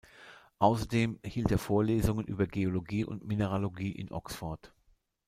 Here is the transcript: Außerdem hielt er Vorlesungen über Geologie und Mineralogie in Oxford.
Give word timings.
Außerdem 0.57 1.19
hielt 1.23 1.51
er 1.51 1.59
Vorlesungen 1.59 2.25
über 2.25 2.47
Geologie 2.47 3.05
und 3.05 3.27
Mineralogie 3.27 3.91
in 3.91 4.09
Oxford. 4.11 4.73